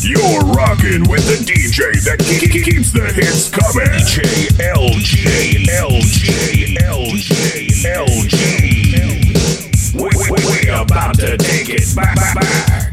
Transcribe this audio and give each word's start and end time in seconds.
You're 0.00 0.44
rocking 0.54 1.02
with 1.08 1.26
the 1.26 1.38
DJ 1.44 1.92
that 2.04 2.20
ke- 2.20 2.38
ke- 2.48 2.62
keeps 2.64 2.92
the 2.92 3.12
hits 3.12 3.50
coming. 3.50 3.88
DJ 3.98 4.22
LG, 4.62 5.66
LG, 5.66 6.76
LG, 6.78 7.82
LG. 7.82 9.94
We, 9.94 10.10
we, 10.30 10.38
we 10.62 10.68
about 10.68 11.16
to 11.18 11.36
take 11.36 11.68
it 11.68 11.96
back, 11.96 12.14
back, 12.14 12.34
back. 12.34 12.87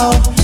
Oh. 0.00 0.37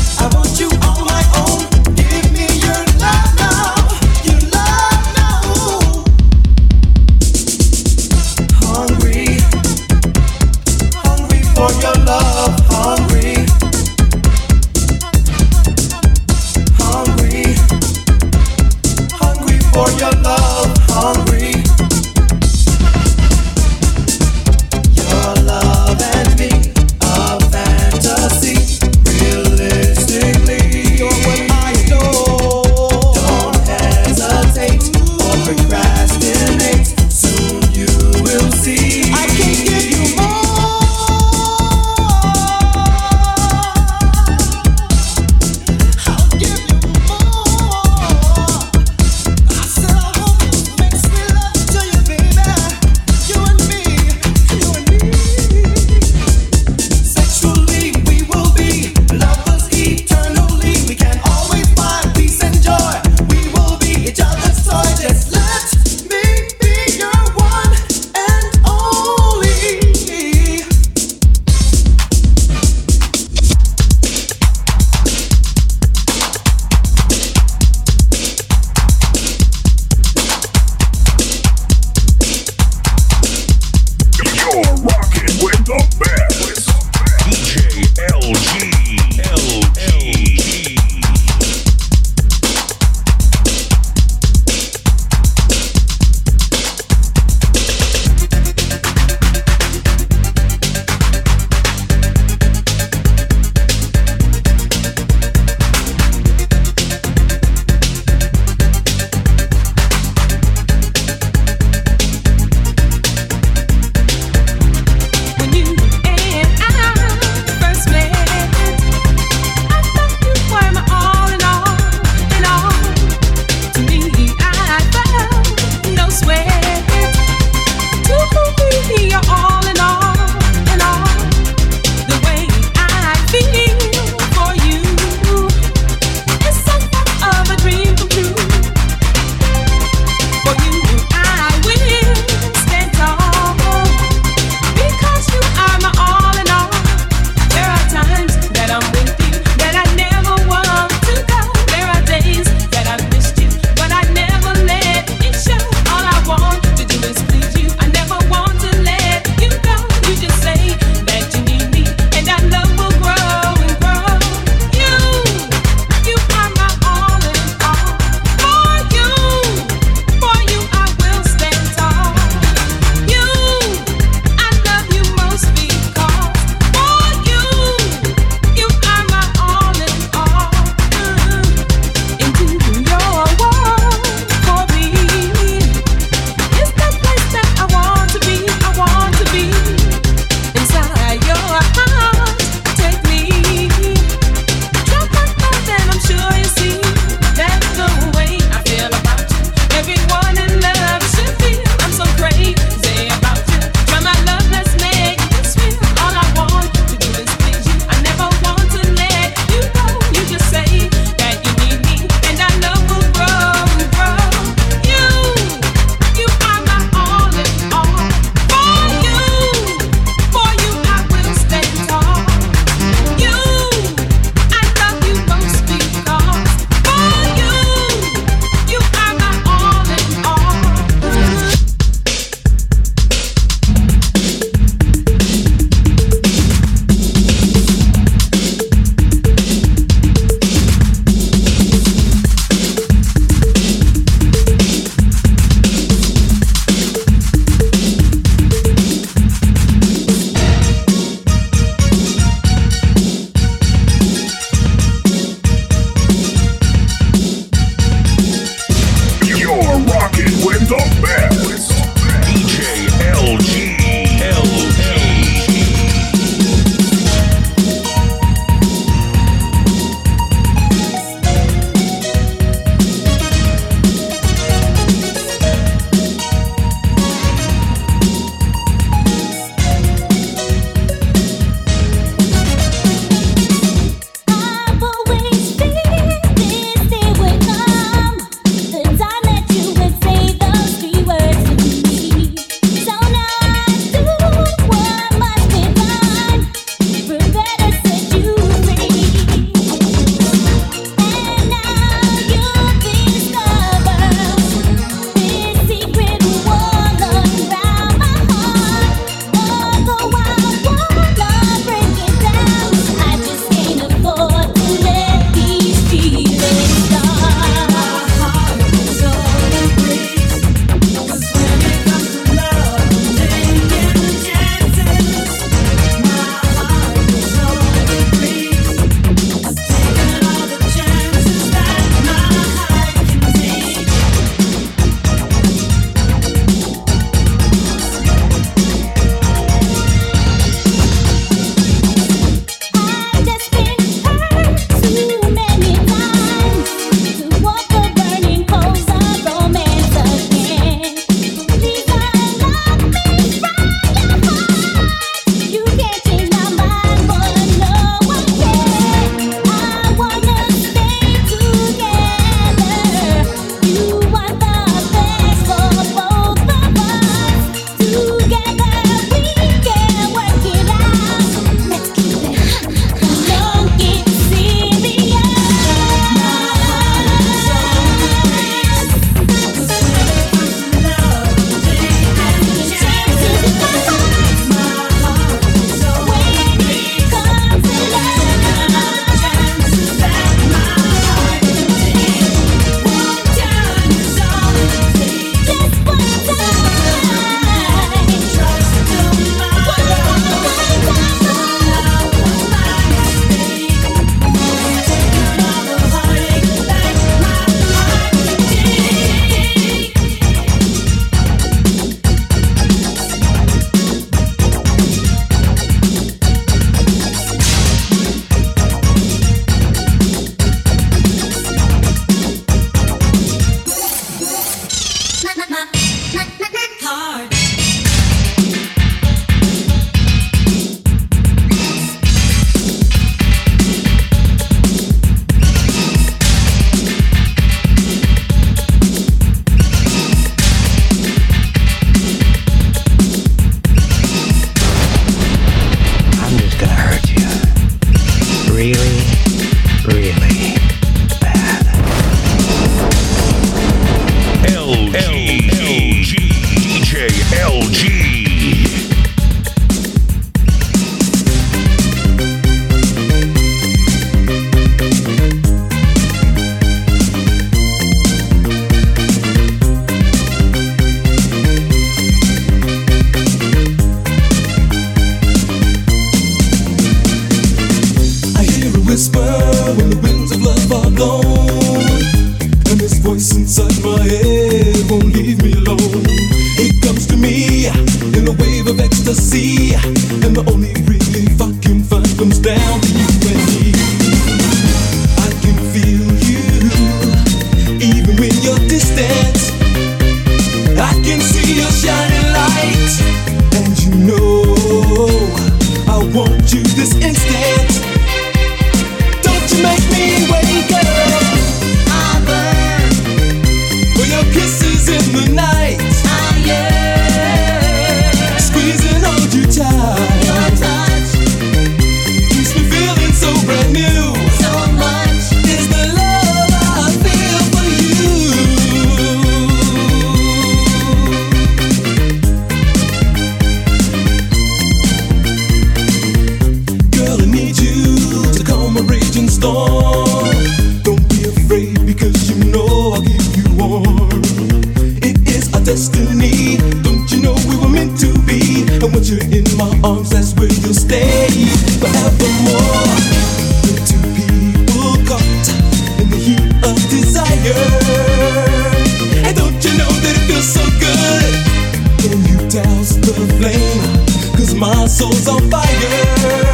The 563.01 563.13
flame, 563.39 564.37
cause 564.37 564.55
my 564.55 564.87
soul's 564.87 565.29
on 565.29 565.51
fire. 565.51 566.54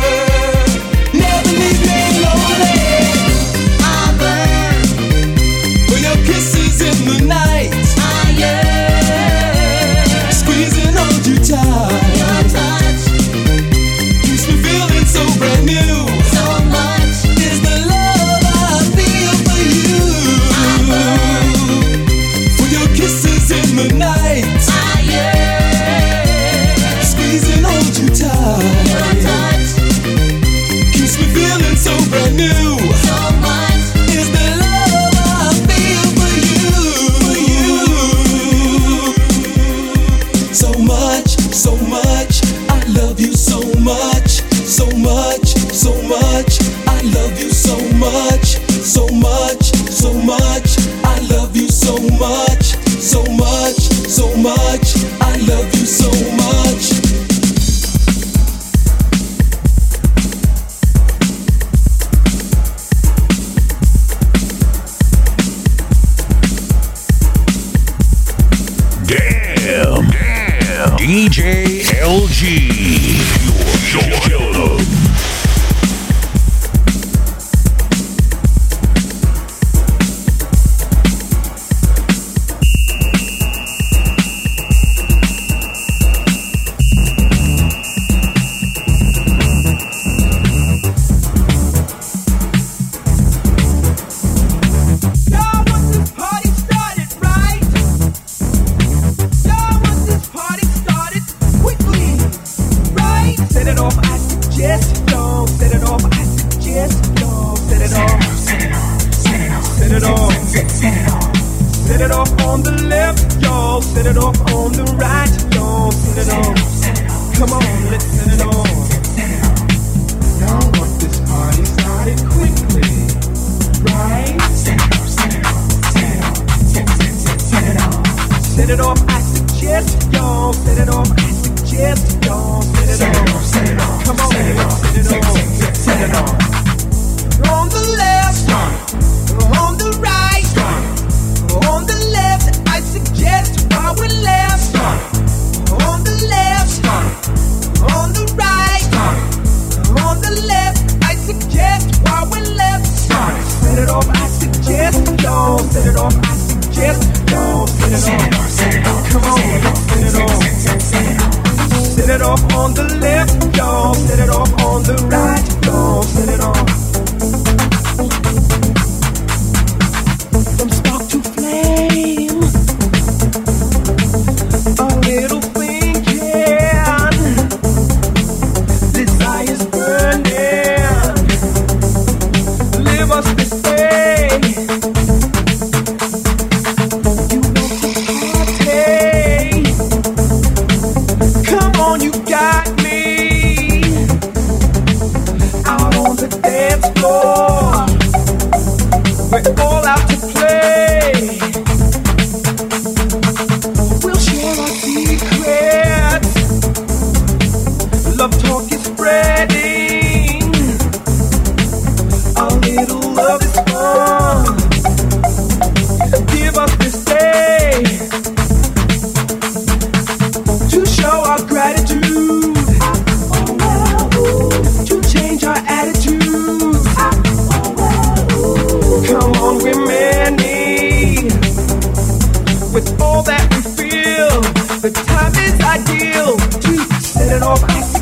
on 162.70 162.74
the 162.74 162.96
left, 162.98 163.56
y'all 163.56 163.94
set 163.94 164.18
it 164.20 164.30
off 164.30 164.52
on 164.62 164.82
the 164.82 164.94
right. 165.10 165.29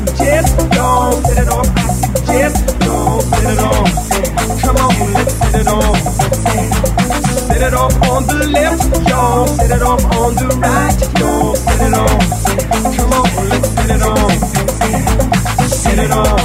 suggest 0.05 0.55
set 0.55 0.69
it 0.69 1.49
off. 1.49 1.67
I 1.75 2.41
set 3.29 3.45
it 3.45 3.59
off. 3.59 3.91
Come 4.61 4.77
on, 4.77 5.13
let's 5.13 5.33
set 5.33 5.55
it 5.55 5.67
off. 5.67 5.97
Set 7.47 7.61
it 7.61 7.73
off 7.73 7.95
on 8.09 8.21
the 8.27 8.35
left. 8.53 8.83
Set 9.57 9.71
it 9.71 9.81
off 9.81 10.05
on 10.15 10.35
the 10.35 10.47
right. 10.61 10.99
Set 11.65 11.81
it 11.81 11.93
off. 11.93 12.29
Come 12.95 13.13
on, 13.13 13.27
let's 13.49 13.69
set 13.75 13.91
it 13.91 14.01
off. 14.01 14.33
Set 15.69 15.99
it 15.99 16.11
off. 16.11 16.39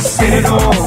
Set 0.00 0.32
it 0.32 0.46
off. 0.46 0.85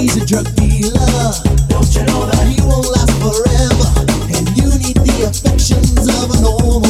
he's 0.00 0.16
a 0.16 0.24
drug 0.24 0.46
dealer. 0.56 1.32
Don't 1.68 1.94
you 1.94 2.02
know 2.08 2.24
that 2.26 2.46
he 2.48 2.60
won't 2.62 2.88
last 2.88 3.12
forever? 3.20 3.88
And 4.34 4.48
you 4.56 4.68
need 4.78 4.96
the 4.96 5.28
affections 5.28 6.08
of 6.08 6.30
a 6.30 6.40
normal. 6.40 6.89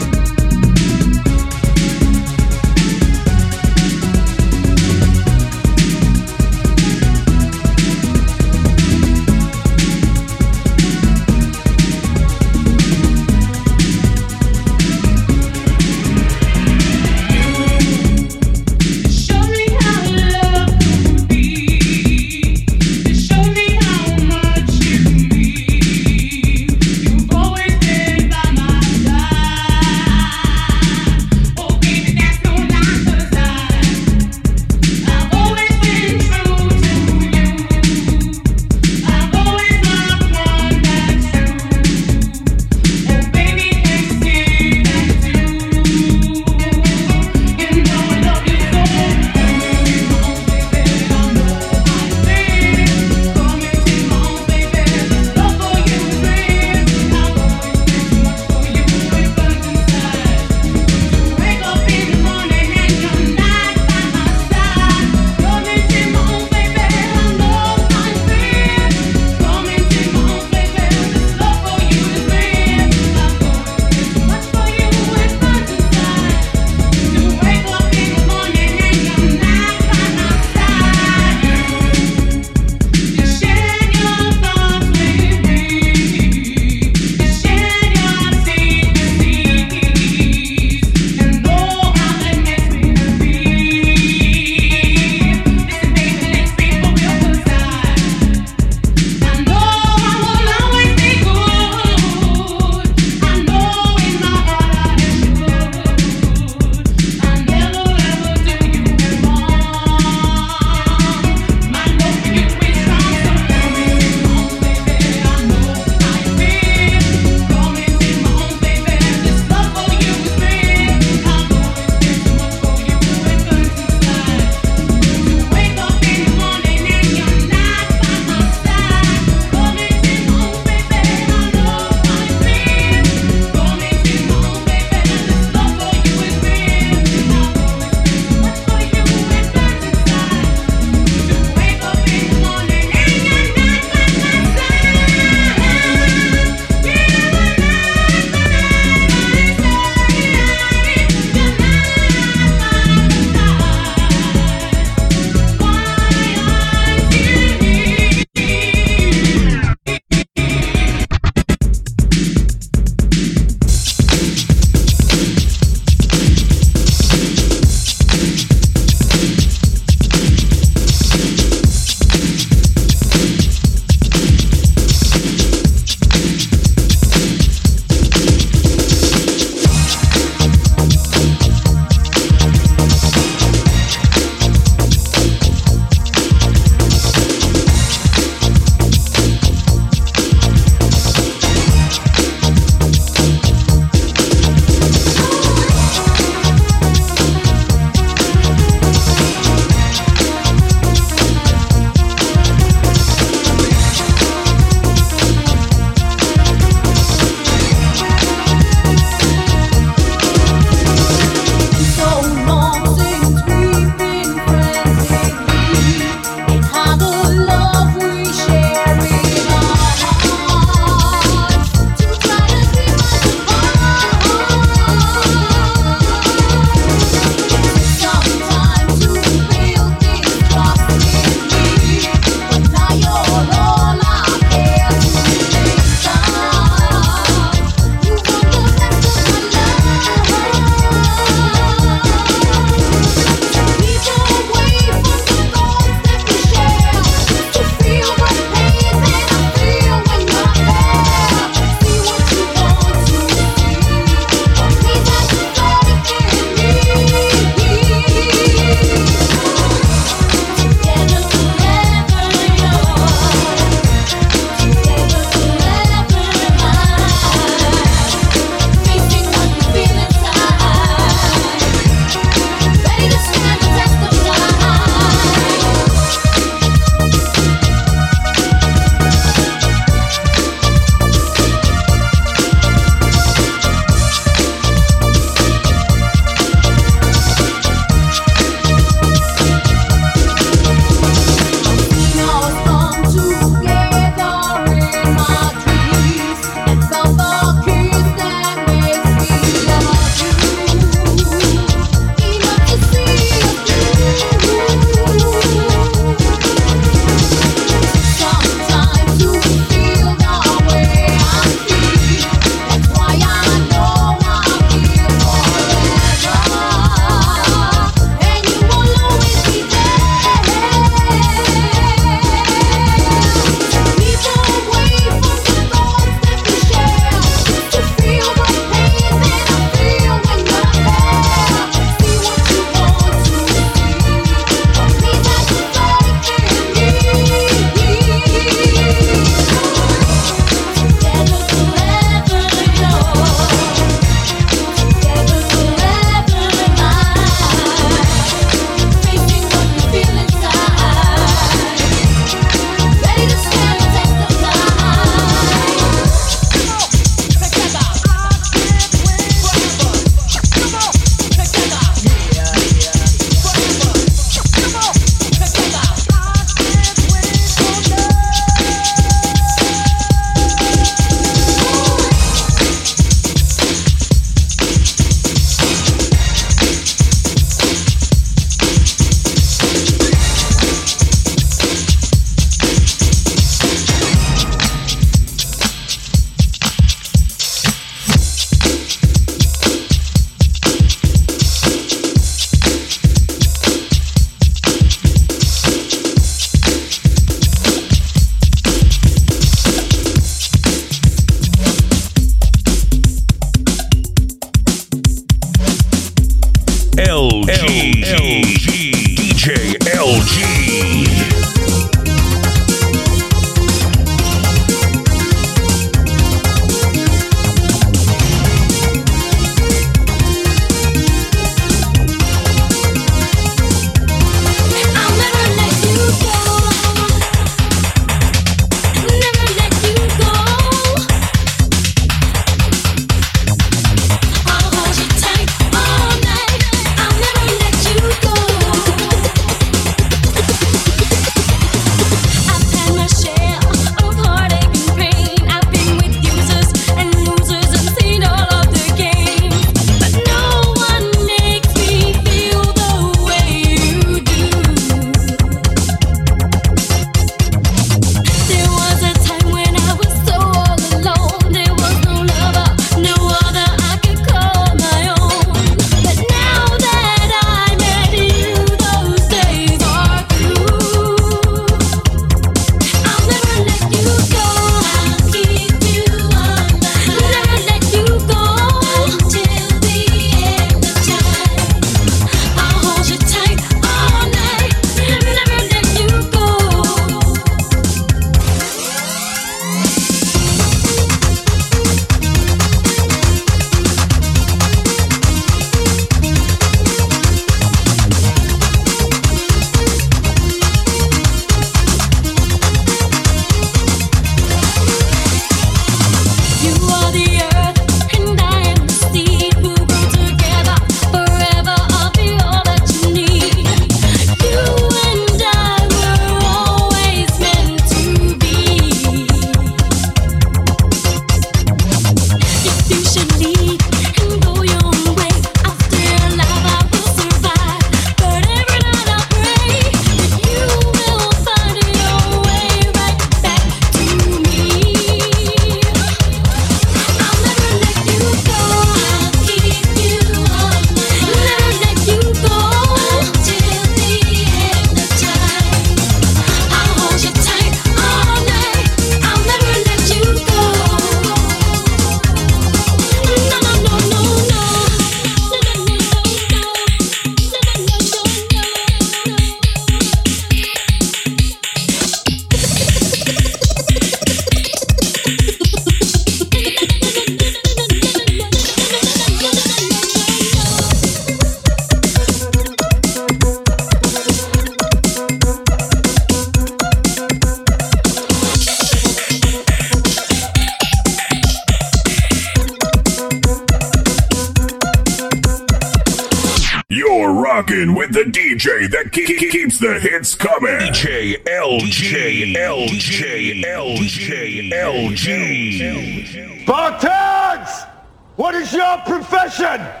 Your 598.91 598.99
profession? 599.05 600.00